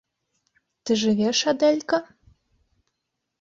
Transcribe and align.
-Ты 0.83 0.91
жывеш, 1.01 1.41
Адэлька?.. 1.51 1.97